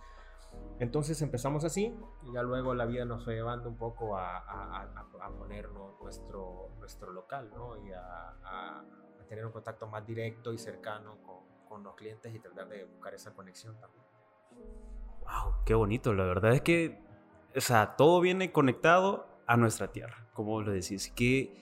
Entonces 0.78 1.20
empezamos 1.20 1.64
así 1.64 1.94
y 2.22 2.32
ya 2.32 2.42
luego 2.42 2.74
la 2.74 2.86
vida 2.86 3.04
nos 3.04 3.22
fue 3.22 3.34
llevando 3.34 3.68
un 3.68 3.76
poco 3.76 4.16
a, 4.16 4.38
a, 4.38 4.82
a, 4.82 5.30
ponernos 5.38 6.00
nuestro, 6.00 6.70
nuestro 6.78 7.12
local 7.12 7.50
¿no? 7.54 7.76
y 7.76 7.92
a, 7.92 8.82
tener 9.30 9.46
un 9.46 9.52
contacto 9.52 9.86
más 9.86 10.04
directo 10.04 10.52
y 10.52 10.58
cercano 10.58 11.18
con, 11.22 11.36
con 11.68 11.84
los 11.84 11.94
clientes 11.94 12.34
y 12.34 12.40
tratar 12.40 12.68
de 12.68 12.84
buscar 12.84 13.14
esa 13.14 13.32
conexión 13.32 13.78
también. 13.78 14.04
Wow, 15.20 15.54
qué 15.64 15.74
bonito. 15.74 16.12
La 16.12 16.24
verdad 16.24 16.52
es 16.52 16.62
que, 16.62 16.98
o 17.54 17.60
sea, 17.60 17.94
todo 17.96 18.20
viene 18.20 18.50
conectado 18.50 19.28
a 19.46 19.56
nuestra 19.56 19.92
tierra, 19.92 20.28
como 20.34 20.60
lo 20.62 20.72
decís. 20.72 21.12
Qué, 21.14 21.54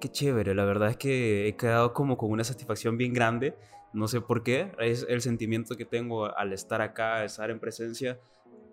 qué 0.00 0.10
chévere. 0.10 0.54
La 0.54 0.66
verdad 0.66 0.90
es 0.90 0.98
que 0.98 1.48
he 1.48 1.56
quedado 1.56 1.94
como 1.94 2.18
con 2.18 2.30
una 2.30 2.44
satisfacción 2.44 2.98
bien 2.98 3.14
grande. 3.14 3.56
No 3.94 4.06
sé 4.06 4.20
por 4.20 4.42
qué. 4.42 4.72
Es 4.78 5.06
el 5.08 5.22
sentimiento 5.22 5.76
que 5.76 5.86
tengo 5.86 6.26
al 6.26 6.52
estar 6.52 6.82
acá, 6.82 7.24
estar 7.24 7.50
en 7.50 7.58
presencia 7.58 8.20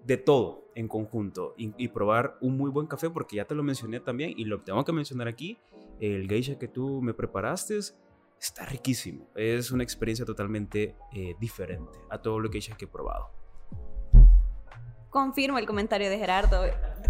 de 0.04 0.18
todo 0.18 0.66
en 0.76 0.90
conjunto 0.90 1.54
y, 1.56 1.74
y 1.78 1.88
probar 1.88 2.38
un 2.42 2.58
muy 2.58 2.70
buen 2.70 2.88
café, 2.88 3.10
porque 3.10 3.38
ya 3.38 3.46
te 3.46 3.56
lo 3.56 3.64
mencioné 3.64 4.02
también 4.02 4.34
y 4.36 4.44
lo 4.44 4.62
tengo 4.62 4.84
que 4.84 4.92
mencionar 4.92 5.30
aquí 5.30 5.58
el 6.02 6.28
geisha 6.28 6.58
que 6.58 6.68
tú 6.68 7.02
me 7.02 7.14
preparaste 7.14 7.80
está 8.42 8.66
riquísimo. 8.66 9.28
Es 9.36 9.72
una 9.72 9.84
experiencia 9.84 10.26
totalmente 10.26 10.96
eh, 11.14 11.36
diferente 11.40 12.00
a 12.10 12.22
todo 12.22 12.40
lo 12.40 12.50
geisha 12.50 12.76
que 12.76 12.86
he 12.86 12.88
probado. 12.88 13.30
Confirmo 15.10 15.60
el 15.60 15.68
comentario 15.68 16.10
de 16.10 16.18
Gerardo. 16.18 16.64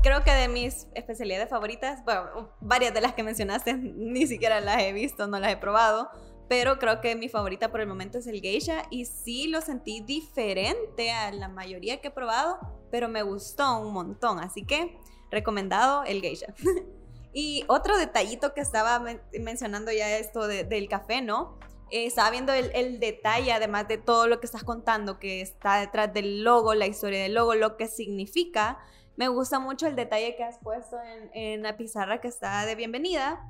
Creo 0.04 0.24
que 0.24 0.32
de 0.32 0.48
mis 0.48 0.88
especialidades 0.94 1.50
favoritas, 1.50 2.04
bueno, 2.04 2.50
varias 2.60 2.94
de 2.94 3.02
las 3.02 3.14
que 3.14 3.24
mencionaste 3.24 3.74
ni 3.76 4.28
siquiera 4.28 4.60
las 4.60 4.82
he 4.82 4.92
visto, 4.92 5.28
no 5.28 5.40
las 5.40 5.54
he 5.54 5.58
probado, 5.58 6.10
pero 6.50 6.80
creo 6.80 7.00
que 7.00 7.16
mi 7.16 7.30
favorita 7.30 7.72
por 7.72 7.80
el 7.80 7.88
momento 7.88 8.18
es 8.18 8.28
el 8.28 8.42
geisha 8.42 8.84
y 8.90 9.06
sí 9.06 9.48
lo 9.48 9.62
sentí 9.62 10.02
diferente 10.02 11.12
a 11.12 11.32
la 11.32 11.48
mayoría 11.48 12.02
que 12.02 12.10
he 12.10 12.12
probado, 12.12 12.60
pero 12.92 13.08
me 13.08 13.22
gustó 13.22 13.80
un 13.80 13.94
montón, 13.94 14.40
así 14.40 14.66
que 14.66 14.98
recomendado 15.30 16.04
el 16.04 16.22
geisha. 16.22 16.54
y 17.34 17.64
otro 17.68 17.98
detallito 17.98 18.54
que 18.54 18.62
estaba 18.62 19.04
mencionando 19.40 19.92
ya 19.92 20.18
esto 20.18 20.48
del 20.48 20.90
café, 20.90 21.22
¿no? 21.22 21.58
Eh, 21.92 22.06
estaba 22.06 22.30
viendo 22.30 22.54
el, 22.54 23.00
detalle, 23.00 23.52
además 23.52 23.88
de 23.88 23.98
todo 23.98 24.28
lo 24.28 24.40
que 24.40 24.46
estás 24.46 24.64
contando, 24.64 25.20
que 25.20 25.42
está 25.42 25.80
detrás 25.80 26.14
del 26.14 26.44
logo, 26.44 26.74
la 26.74 26.88
historia 26.88 27.24
del 27.24 27.34
logo, 27.34 27.54
lo 27.54 27.76
que 27.76 27.88
significa. 27.88 28.80
Me 29.18 29.28
gusta 29.28 29.60
mucho 29.60 29.88
el 29.88 29.96
detalle 29.98 30.36
que 30.38 30.44
has 30.44 30.58
puesto 30.60 30.98
en, 31.34 31.62
la 31.64 31.76
pizarra 31.76 32.22
que 32.22 32.30
está 32.30 32.66
de 32.66 32.76
bienvenida, 32.76 33.42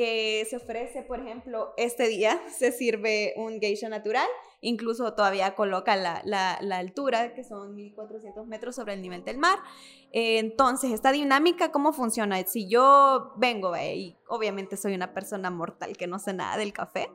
que 0.00 0.46
se 0.48 0.56
ofrece, 0.56 1.02
por 1.02 1.20
ejemplo, 1.20 1.74
este 1.76 2.08
día 2.08 2.40
se 2.58 2.72
sirve 2.72 3.34
un 3.36 3.60
geisha 3.60 3.90
natural, 3.90 4.26
incluso 4.62 5.12
todavía 5.12 5.54
coloca 5.54 5.94
la, 5.94 6.54
altura, 6.72 7.34
que 7.34 7.44
son 7.44 7.74
1400 7.74 8.46
metros 8.46 8.76
sobre 8.76 8.94
el 8.94 9.02
nivel 9.02 9.24
del 9.24 9.36
mar. 9.36 9.58
Eh, 10.12 10.38
entonces, 10.38 10.92
esta 10.92 11.12
dinámica, 11.12 11.70
¿cómo 11.70 11.92
funciona? 11.92 12.42
Si 12.46 12.66
yo 12.66 13.34
vengo, 13.36 13.76
y 13.76 14.16
obviamente 14.26 14.78
soy 14.78 14.94
una 14.94 15.12
persona 15.12 15.50
mortal 15.50 15.94
que 15.98 16.06
no 16.06 16.18
sé 16.18 16.32
nada 16.32 16.56
del 16.56 16.72
café, 16.72 17.10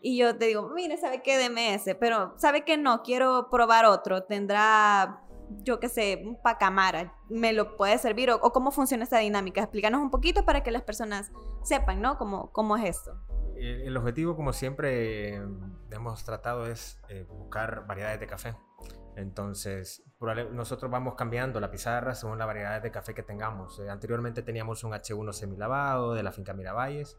y 0.00 0.16
yo 0.16 0.36
te 0.38 0.46
digo, 0.46 0.70
mire, 0.72 0.98
¿sabe 0.98 1.22
qué? 1.22 1.36
DMS, 1.36 1.96
pero 1.98 2.32
¿sabe 2.38 2.64
qué? 2.64 2.76
No, 2.76 3.02
quiero 3.02 3.48
probar 3.50 3.86
otro. 3.86 4.22
Tendrá, 4.22 5.24
yo 5.62 5.80
qué 5.80 5.88
sé, 5.88 6.22
un 6.24 6.40
pacamara. 6.40 7.14
¿Me 7.28 7.52
lo 7.52 7.76
puede 7.76 7.98
servir? 7.98 8.30
O, 8.30 8.40
cómo 8.40 8.70
funciona 8.70 9.04
esta 9.04 9.18
dinámica? 9.18 9.60
Explícanos 9.60 10.00
un 10.00 10.10
poquito 10.10 10.44
para 10.44 10.62
que 10.62 10.70
las 10.70 10.82
personas 10.82 11.30
sepan, 11.62 12.00
¿no? 12.00 12.18
Cómo, 12.18 12.52
cómo 12.52 12.76
es 12.76 12.84
esto. 12.84 13.12
El, 13.56 13.94
objetivo, 13.96 14.36
como 14.36 14.52
siempre 14.54 15.34
hemos 15.90 16.24
tratado, 16.24 16.66
es 16.66 16.98
eh, 17.08 17.26
buscar 17.28 17.86
variedades 17.86 18.18
de 18.18 18.26
café. 18.26 18.56
Entonces, 19.16 20.02
nosotros 20.52 20.90
vamos 20.90 21.14
cambiando 21.14 21.60
la 21.60 21.70
pizarra 21.70 22.14
según 22.14 22.38
la 22.38 22.46
variedad 22.46 22.80
de 22.80 22.90
café 22.90 23.12
que 23.12 23.22
tengamos. 23.22 23.78
Eh, 23.80 23.90
anteriormente 23.90 24.42
teníamos 24.42 24.82
un 24.84 24.92
H1 24.92 25.32
semilavado 25.32 26.14
de 26.14 26.22
la 26.22 26.32
finca 26.32 26.54
Miravalles 26.54 27.18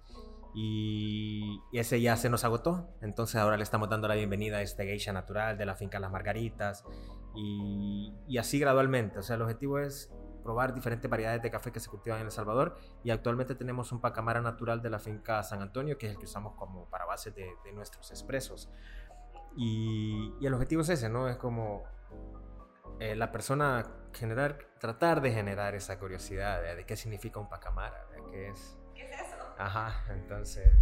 y, 0.54 1.62
ese 1.74 2.02
ya 2.02 2.16
se 2.18 2.30
nos 2.30 2.44
agotó. 2.44 2.90
Entonces 3.02 3.36
ahora 3.36 3.58
le 3.58 3.64
estamos 3.64 3.90
dando 3.90 4.08
la 4.08 4.16
bienvenida 4.16 4.58
a 4.58 4.62
este 4.62 4.86
geisha 4.86 5.14
natural 5.14 5.58
de 5.58 5.66
la 5.66 5.76
finca 5.76 6.00
Las 6.00 6.12
Margaritas 6.12 6.84
y, 7.36 8.38
así 8.38 8.60
gradualmente. 8.60 9.20
O 9.20 9.22
sea, 9.22 9.36
el 9.36 9.42
objetivo 9.42 9.80
es 9.80 10.12
probar 10.44 10.74
diferentes 10.74 11.10
variedades 11.10 11.42
de 11.42 11.52
café 11.52 11.72
que 11.72 11.80
se 11.80 11.90
cultivan 11.90 12.20
en 12.20 12.26
El 12.26 12.32
Salvador 12.32 12.78
y 13.04 13.12
actualmente 13.12 13.54
tenemos 13.54 13.92
un 13.92 14.02
pacamara 14.02 14.42
natural 14.42 14.82
de 14.82 14.90
la 14.90 14.98
finca 14.98 15.44
San 15.44 15.62
Antonio 15.62 16.00
que 16.00 16.08
es 16.08 16.14
el 16.14 16.18
que 16.18 16.26
usamos 16.26 16.56
como 16.56 16.90
para 16.90 17.06
base 17.06 17.32
de, 17.32 17.54
nuestros 17.74 18.10
expresos. 18.12 18.70
Y, 19.56 20.34
el 20.42 20.54
objetivo 20.54 20.82
es 20.82 20.90
ese, 20.90 21.10
¿no? 21.10 21.28
Es 21.28 21.38
como 21.38 21.84
eh, 23.00 23.16
la 23.16 23.32
persona 23.32 23.86
generar, 24.14 24.58
tratar 24.80 25.22
de 25.22 25.32
generar 25.32 25.76
esa 25.76 26.00
curiosidad 26.00 26.62
de, 26.76 26.86
qué 26.86 26.96
significa 26.96 27.40
un 27.40 27.48
pacamara, 27.48 28.08
de 28.08 28.24
qué 28.32 28.50
es 28.50 28.78
Ajá, 29.58 30.06
entonces, 30.10 30.74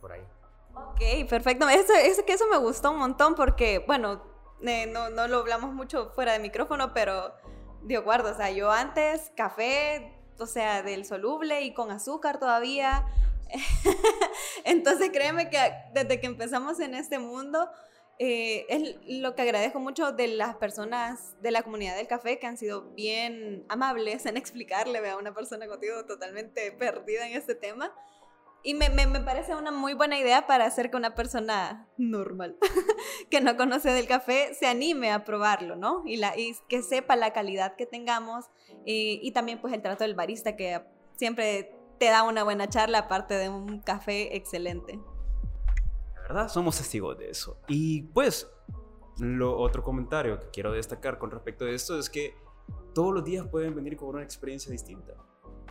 por 0.00 0.12
ahí. 0.12 0.26
Ok, 0.74 1.28
perfecto. 1.28 1.68
Eso, 1.68 1.94
eso, 1.94 2.24
que 2.26 2.34
eso 2.34 2.44
me 2.50 2.58
gustó 2.58 2.90
un 2.90 2.98
montón 2.98 3.34
porque, 3.34 3.82
bueno, 3.86 4.22
eh, 4.66 4.86
no, 4.86 5.10
no 5.10 5.28
lo 5.28 5.38
hablamos 5.38 5.72
mucho 5.72 6.10
fuera 6.10 6.32
de 6.32 6.38
micrófono, 6.38 6.92
pero, 6.92 7.34
Dios 7.82 8.04
guardo, 8.04 8.32
o 8.32 8.34
sea, 8.34 8.50
yo 8.50 8.70
antes 8.70 9.32
café, 9.36 10.12
o 10.38 10.46
sea, 10.46 10.82
del 10.82 11.04
soluble 11.04 11.62
y 11.62 11.74
con 11.74 11.90
azúcar 11.90 12.38
todavía. 12.38 13.06
Entonces, 14.64 15.10
créeme 15.12 15.50
que 15.50 15.58
desde 15.92 16.20
que 16.20 16.26
empezamos 16.26 16.80
en 16.80 16.94
este 16.94 17.18
mundo, 17.18 17.68
eh, 18.22 18.66
es 18.68 18.96
lo 19.06 19.34
que 19.34 19.42
agradezco 19.42 19.80
mucho 19.80 20.12
de 20.12 20.28
las 20.28 20.56
personas 20.56 21.34
de 21.40 21.50
la 21.50 21.62
comunidad 21.62 21.96
del 21.96 22.06
café 22.06 22.38
que 22.38 22.46
han 22.46 22.58
sido 22.58 22.90
bien 22.90 23.64
amables 23.70 24.26
en 24.26 24.36
explicarle 24.36 24.98
a 25.08 25.16
una 25.16 25.32
persona 25.32 25.66
contigo 25.66 26.04
totalmente 26.04 26.70
perdida 26.72 27.26
en 27.26 27.34
este 27.34 27.54
tema. 27.54 27.94
Y 28.62 28.74
me, 28.74 28.90
me, 28.90 29.06
me, 29.06 29.20
parece 29.20 29.54
una 29.54 29.70
muy 29.70 29.94
buena 29.94 30.18
idea 30.18 30.46
para 30.46 30.66
hacer 30.66 30.90
que 30.90 30.96
una 30.96 31.14
persona 31.14 31.88
normal, 31.96 32.58
que 33.30 33.40
no 33.40 33.56
conoce 33.56 33.90
del 33.90 34.06
café, 34.06 34.52
se 34.54 34.66
anime 34.66 35.10
a 35.10 35.24
probarlo, 35.24 35.76
¿no? 35.76 36.02
Y, 36.04 36.16
la, 36.16 36.36
y 36.38 36.54
que 36.68 36.82
sepa 36.82 37.16
la 37.16 37.32
calidad 37.32 37.76
que 37.76 37.86
tengamos 37.86 38.46
y, 38.84 39.18
y 39.22 39.32
también 39.32 39.60
pues 39.60 39.72
el 39.72 39.80
trato 39.80 40.04
del 40.04 40.14
barista 40.14 40.56
que 40.56 40.82
siempre 41.16 41.74
te 41.98 42.06
da 42.06 42.22
una 42.22 42.44
buena 42.44 42.68
charla 42.68 42.98
aparte 42.98 43.34
de 43.34 43.48
un 43.48 43.80
café 43.80 44.36
excelente. 44.36 44.98
¿verdad? 46.30 46.48
Somos 46.48 46.78
testigos 46.78 47.18
de 47.18 47.28
eso. 47.28 47.58
Y 47.66 48.02
pues, 48.02 48.48
lo 49.18 49.58
otro 49.58 49.82
comentario 49.82 50.38
que 50.38 50.46
quiero 50.50 50.70
destacar 50.72 51.18
con 51.18 51.30
respecto 51.30 51.64
a 51.64 51.70
esto 51.70 51.98
es 51.98 52.08
que 52.08 52.34
todos 52.94 53.12
los 53.12 53.24
días 53.24 53.48
pueden 53.48 53.74
venir 53.74 53.96
con 53.96 54.10
una 54.10 54.22
experiencia 54.22 54.70
distinta. 54.70 55.14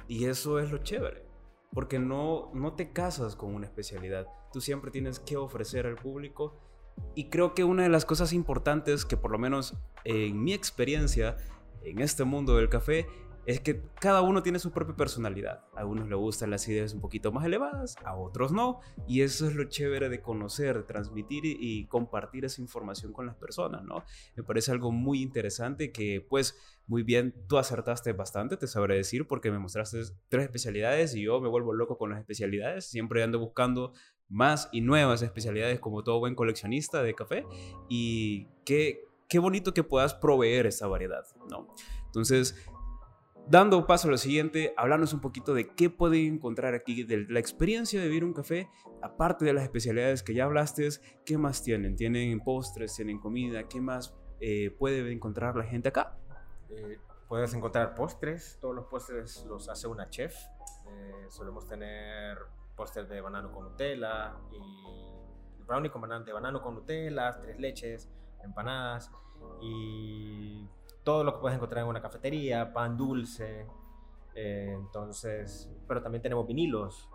Y 0.08 0.26
eso 0.26 0.60
es 0.60 0.70
lo 0.70 0.80
chévere. 0.80 1.29
Porque 1.74 2.00
no, 2.00 2.52
no 2.54 2.74
te 2.74 2.92
casas 2.92 3.36
con 3.36 3.54
una 3.54 3.66
especialidad. 3.66 4.28
Tú 4.52 4.62
siempre 4.62 4.92
tienes 4.92 5.20
que 5.20 5.38
ofrecer 5.38 5.86
al 5.86 5.96
público. 5.96 6.58
Y 7.16 7.30
creo 7.30 7.54
que 7.54 7.64
una 7.64 7.84
de 7.84 7.90
las 7.90 8.06
cosas 8.06 8.34
importantes 8.34 9.06
que 9.06 9.18
por 9.18 9.32
lo 9.32 9.38
menos 9.38 9.76
en 10.04 10.44
mi 10.44 10.54
experiencia 10.54 11.38
en 11.84 12.00
este 12.00 12.24
mundo 12.26 12.58
del 12.58 12.70
café 12.70 13.08
es 13.50 13.62
que 13.62 13.82
cada 14.00 14.22
uno 14.22 14.44
tiene 14.44 14.60
su 14.60 14.70
propia 14.70 14.96
personalidad. 14.96 15.66
A 15.76 15.84
unos 15.84 16.08
les 16.08 16.20
gustan 16.20 16.52
las 16.52 16.68
ideas 16.68 16.94
un 16.94 17.02
poquito 17.02 17.32
más 17.32 17.44
elevadas, 17.44 17.96
a 18.06 18.16
otros 18.16 18.52
no. 18.52 18.80
Y 19.08 19.22
eso 19.22 19.48
es 19.48 19.56
lo 19.56 19.64
chévere 19.64 20.08
de 20.08 20.22
conocer, 20.22 20.78
de 20.78 20.84
transmitir 20.84 21.46
y, 21.46 21.88
compartir 21.88 22.46
esa 22.46 22.62
información 22.62 23.12
con 23.12 23.26
las 23.26 23.36
personas, 23.36 23.84
¿no? 23.84 24.04
Me 24.36 24.44
parece 24.44 24.72
algo 24.72 24.92
muy 24.92 25.24
interesante 25.24 25.92
que, 25.92 26.24
pues, 26.30 26.60
muy 26.86 27.02
bien, 27.02 27.34
tú 27.48 27.58
acertaste 27.58 28.14
bastante, 28.14 28.56
te 28.56 28.68
sabré 28.68 28.98
decir, 28.98 29.26
porque 29.26 29.50
me 29.50 29.58
mostraste 29.58 30.00
tres 30.28 30.44
especialidades 30.44 31.16
y 31.16 31.24
yo 31.24 31.42
me 31.42 31.50
vuelvo 31.50 31.74
loco 31.74 31.98
con 31.98 32.12
las 32.12 32.20
especialidades. 32.20 32.86
Siempre 32.86 33.24
ando 33.24 33.40
buscando 33.40 33.94
más 34.28 34.70
y 34.72 34.82
nuevas 34.82 35.24
especialidades 35.24 35.80
como 35.80 36.04
todo 36.04 36.20
buen 36.20 36.36
coleccionista 36.36 37.02
de 37.02 37.16
café. 37.16 37.48
Y 37.90 38.46
qué, 38.64 39.06
qué 39.28 39.40
bonito 39.40 39.74
que 39.74 39.84
puedas 39.84 40.14
proveer 40.14 40.68
esa 40.68 40.86
variedad, 40.86 41.24
¿no? 41.50 41.68
Entonces, 42.06 42.56
dando 43.50 43.88
paso 43.88 44.08
a 44.08 44.12
lo 44.12 44.18
siguiente, 44.18 44.74
hablarnos 44.78 45.14
un 45.14 45.22
poquito 45.22 45.54
de 45.54 45.74
qué 45.74 45.90
pueden 45.90 46.36
encontrar 46.36 46.76
aquí, 46.76 47.04
de 47.04 47.26
la 47.28 47.40
experiencia 47.40 48.00
de 48.00 48.08
vivir 48.08 48.24
un 48.24 48.34
café, 48.34 48.70
aparte 49.02 49.44
de 49.44 49.54
las 49.54 49.64
especialidades 49.64 50.22
que 50.22 50.36
ya 50.36 50.46
hablaste, 50.46 50.88
¿qué 51.26 51.38
más 51.38 51.64
tienen? 51.64 51.96
¿Tienen 51.96 52.40
postres, 52.42 52.96
tienen 52.96 53.20
comida? 53.20 53.68
¿Qué 53.68 53.82
más 53.82 54.16
eh, 54.40 54.70
puede 54.78 55.12
encontrar 55.12 55.56
la 55.56 55.64
gente 55.64 55.90
acá? 55.90 56.18
Eh, 56.70 57.00
puedes 57.28 57.54
encontrar 57.56 57.96
postres, 57.96 58.60
todos 58.62 58.76
los 58.76 58.86
postres 58.86 59.44
los 59.48 59.68
hace 59.68 59.88
una 59.88 60.10
chef. 60.10 60.36
Eh, 60.88 61.26
solemos 61.30 61.68
tener 61.68 62.38
postres 62.76 63.10
de 63.10 63.20
banano 63.20 63.52
con 63.52 63.66
Nutella 63.66 64.36
y 64.52 65.64
brownie 65.64 65.90
con 65.90 66.02
banano, 66.02 66.24
de 66.24 66.34
banano 66.34 66.62
con 66.62 66.76
Nutella, 66.76 67.40
tres 67.42 67.60
leches, 67.60 68.10
empanadas 68.44 69.12
y 69.62 70.68
todo 71.10 71.24
lo 71.24 71.34
que 71.34 71.40
puedes 71.40 71.56
encontrar 71.56 71.82
en 71.82 71.90
una 71.90 72.04
cafetería, 72.04 72.72
pan 72.72 72.96
dulce, 72.96 73.66
eh, 74.36 74.76
entonces, 74.76 75.68
pero 75.88 76.04
también 76.04 76.22
tenemos 76.22 76.46
vinilos, 76.46 77.10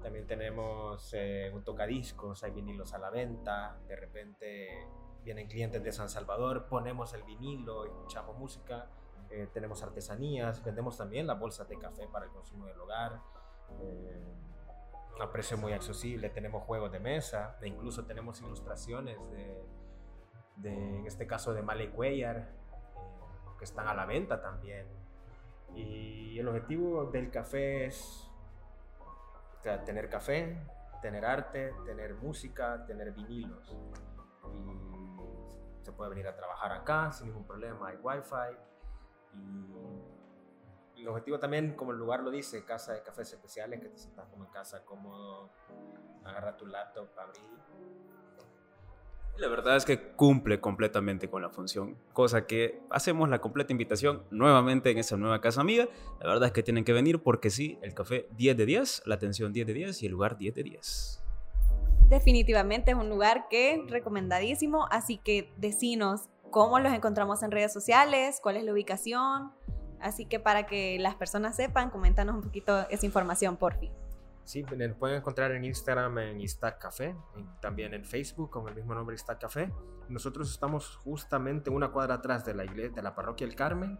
también 0.00 0.28
tenemos 0.28 1.12
eh, 1.12 1.50
un 1.52 1.64
tocadiscos, 1.64 2.44
hay 2.44 2.52
vinilos 2.52 2.94
a 2.94 2.98
la 2.98 3.10
venta, 3.10 3.80
de 3.88 3.96
repente 3.96 4.86
vienen 5.24 5.48
clientes 5.48 5.82
de 5.82 5.90
San 5.90 6.08
Salvador, 6.08 6.68
ponemos 6.68 7.14
el 7.14 7.24
vinilo, 7.24 7.84
escuchamos 7.84 8.38
música, 8.38 8.88
eh, 9.28 9.48
tenemos 9.52 9.82
artesanías, 9.82 10.62
vendemos 10.62 10.96
también 10.96 11.26
las 11.26 11.36
bolsas 11.36 11.68
de 11.68 11.76
café 11.78 12.06
para 12.06 12.26
el 12.26 12.30
consumo 12.30 12.66
del 12.66 12.80
hogar, 12.80 13.20
a 15.20 15.32
precio 15.32 15.58
muy 15.58 15.72
accesible, 15.72 16.30
tenemos 16.30 16.62
juegos 16.62 16.92
de 16.92 17.00
mesa, 17.00 17.58
e 17.60 17.66
incluso 17.66 18.04
tenemos 18.04 18.40
ilustraciones 18.40 19.18
de, 19.32 19.64
de 20.58 20.98
en 21.00 21.06
este 21.08 21.26
caso 21.26 21.52
de 21.52 21.62
Malek 21.62 21.92
Cuellar, 21.92 22.61
están 23.64 23.88
a 23.88 23.94
la 23.94 24.06
venta 24.06 24.40
también. 24.40 24.86
Y 25.74 26.38
el 26.38 26.48
objetivo 26.48 27.06
del 27.06 27.30
café 27.30 27.86
es 27.86 28.28
tener 29.84 30.08
café, 30.08 30.60
tener 31.00 31.24
arte, 31.24 31.74
tener 31.84 32.14
música, 32.14 32.84
tener 32.86 33.12
vinilos. 33.12 33.76
Y 34.52 35.84
se 35.84 35.92
puede 35.92 36.10
venir 36.10 36.28
a 36.28 36.36
trabajar 36.36 36.72
acá 36.72 37.12
sin 37.12 37.28
ningún 37.28 37.44
problema, 37.44 37.88
hay 37.88 37.96
wifi. 37.96 38.58
Y, 39.34 41.02
el 41.02 41.08
objetivo 41.08 41.40
también, 41.40 41.74
como 41.74 41.90
el 41.90 41.98
lugar 41.98 42.22
lo 42.22 42.30
dice, 42.30 42.64
casa 42.64 42.92
de 42.92 43.02
cafés 43.02 43.32
especiales, 43.32 43.80
que 43.80 43.88
te 43.88 43.98
sientas 43.98 44.28
como 44.28 44.44
en 44.44 44.50
casa, 44.52 44.84
cómodo, 44.84 45.50
agarra 46.24 46.56
tu 46.56 46.64
laptop, 46.66 47.08
abrí. 47.18 47.40
La 49.38 49.48
verdad 49.48 49.76
es 49.76 49.84
que 49.84 49.98
cumple 49.98 50.60
completamente 50.60 51.28
con 51.28 51.42
la 51.42 51.48
función, 51.48 51.96
cosa 52.12 52.46
que 52.46 52.80
hacemos 52.90 53.28
la 53.30 53.40
completa 53.40 53.72
invitación 53.72 54.22
nuevamente 54.30 54.90
en 54.90 54.98
esa 54.98 55.16
nueva 55.16 55.40
casa 55.40 55.62
amiga. 55.62 55.88
La 56.20 56.28
verdad 56.28 56.48
es 56.48 56.52
que 56.52 56.62
tienen 56.62 56.84
que 56.84 56.92
venir 56.92 57.22
porque 57.22 57.50
sí, 57.50 57.78
el 57.82 57.94
café 57.94 58.28
10 58.36 58.56
de 58.56 58.66
10, 58.66 59.02
la 59.06 59.14
atención 59.14 59.52
10 59.52 59.66
de 59.66 59.72
10 59.72 60.02
y 60.02 60.06
el 60.06 60.12
lugar 60.12 60.36
10 60.36 60.54
de 60.54 60.62
10. 60.62 61.22
Definitivamente 62.08 62.90
es 62.90 62.96
un 62.96 63.08
lugar 63.08 63.46
que 63.48 63.82
recomendadísimo, 63.88 64.86
así 64.90 65.16
que 65.16 65.50
decinos 65.56 66.28
cómo 66.50 66.78
los 66.78 66.92
encontramos 66.92 67.42
en 67.42 67.50
redes 67.50 67.72
sociales, 67.72 68.38
cuál 68.42 68.58
es 68.58 68.64
la 68.64 68.72
ubicación, 68.72 69.50
así 69.98 70.26
que 70.26 70.38
para 70.38 70.66
que 70.66 70.98
las 70.98 71.14
personas 71.14 71.56
sepan, 71.56 71.88
coméntanos 71.88 72.34
un 72.36 72.42
poquito 72.42 72.86
esa 72.90 73.06
información, 73.06 73.56
por 73.56 73.78
fin. 73.78 73.90
Sí, 74.44 74.62
nos 74.62 74.96
pueden 74.96 75.18
encontrar 75.18 75.52
en 75.52 75.64
Instagram 75.64 76.18
en 76.18 76.40
Instac 76.40 76.78
Café, 76.78 77.14
también 77.60 77.94
en 77.94 78.04
Facebook 78.04 78.50
con 78.50 78.68
el 78.68 78.74
mismo 78.74 78.94
nombre 78.94 79.14
Instac 79.14 79.40
Café. 79.40 79.72
Nosotros 80.08 80.50
estamos 80.50 80.96
justamente 80.96 81.70
una 81.70 81.90
cuadra 81.92 82.14
atrás 82.14 82.44
de 82.44 82.54
la 82.54 82.64
iglesia, 82.64 82.92
de 82.96 83.02
la 83.02 83.14
parroquia 83.14 83.46
El 83.46 83.54
Carmen 83.54 83.98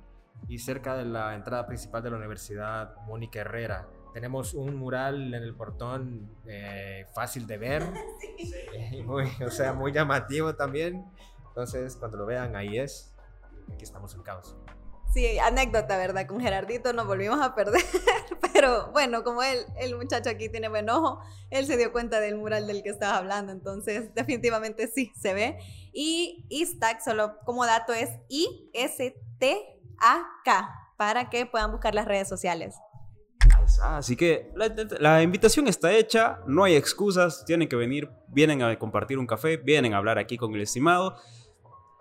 y 0.48 0.58
cerca 0.58 0.96
de 0.96 1.04
la 1.04 1.34
entrada 1.34 1.66
principal 1.66 2.02
de 2.02 2.10
la 2.10 2.16
Universidad 2.16 2.96
Mónica 3.06 3.40
Herrera. 3.40 3.88
Tenemos 4.12 4.52
un 4.52 4.76
mural 4.76 5.32
en 5.32 5.42
el 5.42 5.54
portón 5.54 6.28
eh, 6.46 7.06
fácil 7.14 7.46
de 7.46 7.56
ver, 7.56 7.82
muy, 9.06 9.30
o 9.44 9.50
sea, 9.50 9.72
muy 9.72 9.92
llamativo 9.92 10.54
también. 10.54 11.06
Entonces, 11.48 11.96
cuando 11.96 12.18
lo 12.18 12.26
vean, 12.26 12.56
ahí 12.56 12.78
es. 12.78 13.14
Aquí 13.72 13.84
estamos 13.84 14.14
en 14.14 14.22
caos. 14.22 14.56
Sí, 15.12 15.38
anécdota, 15.38 15.98
¿verdad? 15.98 16.26
Con 16.26 16.40
Gerardito 16.40 16.92
nos 16.94 17.06
volvimos 17.06 17.38
a 17.40 17.54
perder, 17.54 17.82
pero 18.52 18.90
bueno, 18.92 19.24
como 19.24 19.42
el 19.42 19.96
muchacho 19.96 20.30
aquí 20.30 20.48
tiene 20.48 20.68
buen 20.68 20.88
ojo, 20.90 21.20
él 21.50 21.66
se 21.66 21.76
dio 21.76 21.92
cuenta 21.92 22.20
del 22.20 22.36
mural 22.36 22.66
del 22.66 22.82
que 22.82 22.88
estaba 22.88 23.18
hablando, 23.18 23.52
entonces 23.52 24.14
definitivamente 24.14 24.88
sí, 24.88 25.12
se 25.20 25.34
ve. 25.34 25.58
Y 25.92 26.46
Istac, 26.48 27.00
solo 27.00 27.38
como 27.44 27.66
dato, 27.66 27.92
es 27.92 28.08
I-S-T-A-K, 28.28 29.14
para 30.96 31.28
que 31.30 31.46
puedan 31.46 31.72
buscar 31.72 31.94
las 31.94 32.06
redes 32.06 32.28
sociales. 32.28 32.74
Así 33.82 34.16
que 34.16 34.50
la, 34.54 34.72
la, 35.00 35.22
invitación 35.22 35.68
está 35.68 35.92
hecha, 35.92 36.40
no 36.46 36.64
hay 36.64 36.74
excusas, 36.74 37.44
tienen 37.44 37.68
que 37.68 37.76
venir, 37.76 38.10
vienen 38.28 38.62
a 38.62 38.78
compartir 38.78 39.18
un 39.18 39.26
café, 39.26 39.56
vienen 39.56 39.94
a 39.94 39.98
hablar 39.98 40.18
aquí 40.18 40.36
con 40.36 40.54
el 40.54 40.60
estimado 40.62 41.16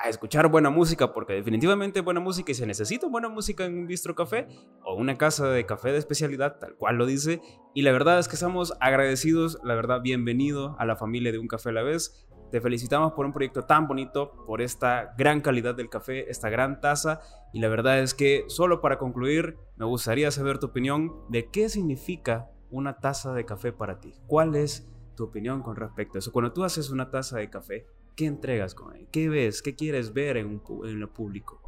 a 0.03 0.10
escuchar 0.10 0.50
buena 0.50 0.70
música, 0.70 1.13
porque 1.13 1.34
definitivamente 1.34 2.01
buena 2.01 2.20
música 2.20 2.51
y 2.51 2.55
se 2.55 2.65
necesita 2.65 3.08
buena 3.08 3.29
música 3.29 3.65
en 3.65 3.77
un 3.77 3.88
bistro 3.88 4.15
café 4.15 4.48
o 4.84 4.96
una 4.96 5.17
casa 5.17 5.48
de 5.50 5.65
café 5.65 5.91
de 5.91 5.98
especialidad, 5.98 6.58
tal 6.60 6.75
cual 6.75 6.98
lo 6.98 7.05
dice. 7.05 7.41
Y 7.74 7.84
la 7.84 7.91
verdad 7.91 8.20
es 8.20 8.27
que 8.27 8.36
estamos 8.36 8.74
agradecidos, 8.79 9.60
la 9.63 9.75
verdad, 9.75 10.01
bienvenido 10.01 10.75
a 10.79 10.86
la 10.86 10.96
familia 10.96 11.31
de 11.31 11.39
Un 11.39 11.48
Café 11.48 11.70
a 11.70 11.74
la 11.74 11.84
vez. 11.84 12.27
Te 12.51 12.60
felicitamos 12.60 13.13
por 13.13 13.25
un 13.25 13.31
proyecto 13.31 13.63
tan 13.63 13.88
bonito, 13.88 14.34
por 14.46 14.62
esta 14.62 15.13
gran 15.17 15.39
calidad 15.39 15.75
del 15.75 15.89
café, 15.89 16.29
esta 16.29 16.50
gran 16.50 16.81
taza. 16.81 17.22
Y 17.53 17.60
la 17.60 17.70
verdad 17.70 18.00
es 18.00 18.13
que, 18.13 18.43
solo 18.48 18.81
para 18.81 18.98
concluir, 18.98 19.58
me 19.77 19.86
gustaría 19.86 20.31
saber 20.31 20.60
tu 20.60 20.67
opinión 20.67 21.13
de 21.29 21.50
qué 21.50 21.70
significa 21.70 22.50
una 22.70 22.98
taza 22.98 23.34
de 23.34 23.46
café 23.46 23.72
para 23.72 24.00
ti. 24.00 24.15
¿Cuál 24.27 24.55
es 24.55 24.89
tu 25.15 25.25
opinión 25.25 25.62
con 25.62 25.75
respecto 25.75 26.17
a 26.17 26.20
eso? 26.20 26.31
Cuando 26.31 26.51
tú 26.51 26.63
haces 26.63 26.89
una 26.89 27.10
taza 27.10 27.38
de 27.38 27.50
café, 27.50 27.88
¿Qué 28.21 28.27
entregas? 28.27 28.75
¿Qué 29.11 29.29
ves? 29.29 29.63
¿Qué 29.63 29.75
quieres 29.75 30.13
ver 30.13 30.37
en, 30.37 30.45
un, 30.45 30.87
en 30.87 30.99
lo 30.99 31.11
público? 31.11 31.59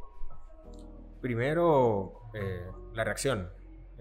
Primero, 1.19 2.29
eh, 2.35 2.69
la 2.93 3.03
reacción. 3.03 3.49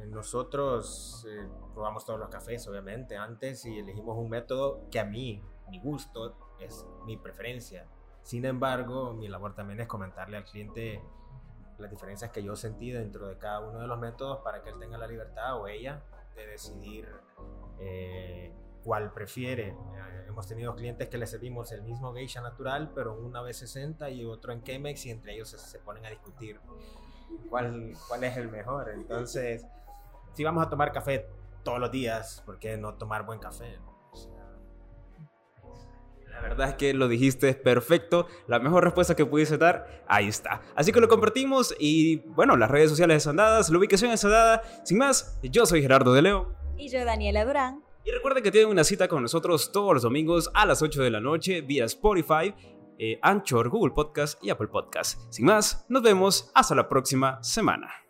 Nosotros 0.08 1.26
eh, 1.30 1.48
probamos 1.72 2.04
todos 2.04 2.20
los 2.20 2.28
cafés, 2.28 2.68
obviamente, 2.68 3.16
antes 3.16 3.64
y 3.64 3.78
elegimos 3.78 4.18
un 4.18 4.28
método 4.28 4.86
que 4.90 5.00
a 5.00 5.06
mí, 5.06 5.42
mi 5.70 5.80
gusto, 5.80 6.36
es 6.60 6.84
mi 7.06 7.16
preferencia. 7.16 7.86
Sin 8.20 8.44
embargo, 8.44 9.14
mi 9.14 9.28
labor 9.28 9.54
también 9.54 9.80
es 9.80 9.88
comentarle 9.88 10.36
al 10.36 10.44
cliente 10.44 11.00
las 11.78 11.90
diferencias 11.90 12.32
que 12.32 12.42
yo 12.42 12.54
sentí 12.54 12.90
dentro 12.90 13.28
de 13.28 13.38
cada 13.38 13.60
uno 13.60 13.80
de 13.80 13.86
los 13.86 13.98
métodos 13.98 14.40
para 14.44 14.62
que 14.62 14.68
él 14.68 14.78
tenga 14.78 14.98
la 14.98 15.06
libertad 15.06 15.58
o 15.58 15.68
ella 15.68 16.02
de 16.36 16.46
decidir 16.48 17.08
eh, 17.78 18.52
cuál 18.82 19.12
prefiere. 19.12 19.68
Eh, 19.68 20.24
hemos 20.28 20.46
tenido 20.46 20.74
clientes 20.74 21.08
que 21.08 21.18
les 21.18 21.30
servimos 21.30 21.72
el 21.72 21.82
mismo 21.82 22.12
geisha 22.14 22.40
natural, 22.40 22.92
pero 22.94 23.14
una 23.14 23.42
vez 23.42 23.58
60 23.58 24.10
y 24.10 24.24
otro 24.24 24.52
en 24.52 24.62
Chemex 24.62 25.06
y 25.06 25.10
entre 25.10 25.34
ellos 25.34 25.50
se, 25.50 25.78
ponen 25.80 26.06
a 26.06 26.10
discutir 26.10 26.60
cuál, 27.48 27.92
cuál 28.08 28.24
es 28.24 28.36
el 28.36 28.48
mejor. 28.48 28.90
Entonces, 28.90 29.66
si 30.34 30.44
vamos 30.44 30.66
a 30.66 30.70
tomar 30.70 30.92
café 30.92 31.26
todos 31.62 31.78
los 31.78 31.90
días, 31.90 32.42
¿por 32.44 32.58
qué 32.58 32.76
no 32.76 32.94
tomar 32.94 33.24
buen 33.24 33.38
café? 33.38 33.78
La 36.32 36.40
verdad 36.40 36.70
es 36.70 36.74
que 36.74 36.94
lo 36.94 37.08
dijiste 37.08 37.54
perfecto. 37.54 38.26
La 38.46 38.58
mejor 38.58 38.82
respuesta 38.84 39.14
que 39.14 39.26
pudiese 39.26 39.58
dar, 39.58 40.02
ahí 40.08 40.28
está. 40.28 40.62
Así 40.74 40.90
que 40.90 41.00
lo 41.00 41.08
compartimos 41.08 41.74
y 41.78 42.16
bueno, 42.30 42.56
las 42.56 42.70
redes 42.70 42.90
sociales 42.90 43.18
están 43.18 43.36
dadas, 43.36 43.68
la 43.70 43.78
ubicación 43.78 44.10
está 44.10 44.28
dada. 44.28 44.62
Sin 44.82 44.98
más, 44.98 45.38
yo 45.42 45.66
soy 45.66 45.82
Gerardo 45.82 46.12
de 46.14 46.22
Leo. 46.22 46.54
Y 46.76 46.88
yo, 46.88 47.04
Daniela 47.04 47.44
Durán. 47.44 47.82
Y 48.04 48.10
recuerden 48.10 48.42
que 48.42 48.50
tienen 48.50 48.70
una 48.70 48.84
cita 48.84 49.08
con 49.08 49.22
nosotros 49.22 49.70
todos 49.72 49.94
los 49.94 50.02
domingos 50.02 50.50
a 50.54 50.66
las 50.66 50.82
8 50.82 51.02
de 51.02 51.10
la 51.10 51.20
noche 51.20 51.60
vía 51.60 51.84
Spotify, 51.84 52.54
eh, 52.98 53.18
Anchor, 53.22 53.68
Google 53.68 53.94
Podcast 53.94 54.42
y 54.42 54.50
Apple 54.50 54.68
Podcast. 54.68 55.20
Sin 55.30 55.46
más, 55.46 55.86
nos 55.88 56.02
vemos 56.02 56.50
hasta 56.54 56.74
la 56.74 56.88
próxima 56.88 57.42
semana. 57.42 58.01